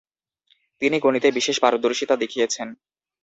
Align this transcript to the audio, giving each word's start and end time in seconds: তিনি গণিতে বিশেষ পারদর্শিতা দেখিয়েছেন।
তিনি 0.81 0.97
গণিতে 0.99 1.27
বিশেষ 1.31 1.57
পারদর্শিতা 1.59 2.15
দেখিয়েছেন। 2.15 2.67